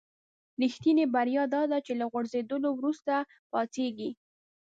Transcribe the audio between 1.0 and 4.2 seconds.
بریا داده چې له غورځېدلو وروسته پاڅېږئ.